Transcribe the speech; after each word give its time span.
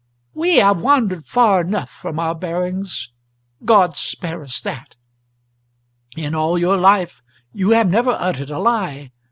We 0.33 0.55
have 0.57 0.81
wandered 0.81 1.27
far 1.27 1.61
enough 1.61 1.91
from 1.91 2.17
our 2.19 2.33
bearings 2.33 3.11
God 3.63 3.95
spare 3.95 4.41
us 4.41 4.59
that! 4.61 4.95
In 6.17 6.33
all 6.33 6.57
your 6.57 6.77
life 6.77 7.21
you 7.53 7.69
have 7.77 7.87
never 7.87 8.17
uttered 8.19 8.49
a 8.49 8.57
lie. 8.57 9.11